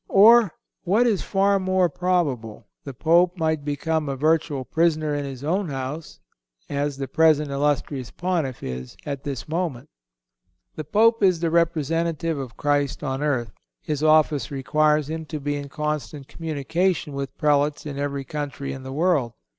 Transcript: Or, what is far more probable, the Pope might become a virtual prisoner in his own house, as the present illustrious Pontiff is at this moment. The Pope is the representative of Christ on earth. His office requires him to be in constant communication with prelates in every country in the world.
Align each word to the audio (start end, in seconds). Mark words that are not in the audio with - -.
Or, 0.09 0.55
what 0.83 1.05
is 1.05 1.21
far 1.21 1.59
more 1.59 1.87
probable, 1.87 2.65
the 2.85 2.93
Pope 2.95 3.37
might 3.37 3.63
become 3.63 4.09
a 4.09 4.15
virtual 4.15 4.65
prisoner 4.65 5.13
in 5.13 5.25
his 5.25 5.43
own 5.43 5.69
house, 5.69 6.19
as 6.67 6.97
the 6.97 7.07
present 7.07 7.51
illustrious 7.51 8.09
Pontiff 8.09 8.63
is 8.63 8.97
at 9.05 9.23
this 9.23 9.47
moment. 9.47 9.89
The 10.73 10.85
Pope 10.85 11.21
is 11.21 11.39
the 11.39 11.51
representative 11.51 12.39
of 12.39 12.57
Christ 12.57 13.03
on 13.03 13.21
earth. 13.21 13.51
His 13.79 14.01
office 14.01 14.49
requires 14.49 15.07
him 15.07 15.23
to 15.27 15.39
be 15.39 15.55
in 15.55 15.69
constant 15.69 16.27
communication 16.27 17.13
with 17.13 17.37
prelates 17.37 17.85
in 17.85 17.99
every 17.99 18.23
country 18.23 18.73
in 18.73 18.81
the 18.81 18.91
world. 18.91 19.33